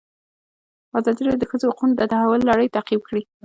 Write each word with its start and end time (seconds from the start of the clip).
ازادي 0.97 1.21
راډیو 1.25 1.41
د 1.41 1.45
د 1.47 1.49
ښځو 1.51 1.65
حقونه 1.71 1.93
د 1.97 2.01
تحول 2.11 2.41
لړۍ 2.49 2.67
تعقیب 2.75 3.01
کړې. 3.09 3.23